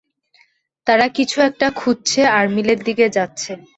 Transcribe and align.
তারা 0.87 1.05
কিছু 1.09 1.37
একটা 1.41 1.67
খুঁজছে, 1.71 2.21
আর 2.27 2.45
মিলের 2.49 2.79
দিকে 2.83 3.05
যাচ্ছে। 3.09 3.51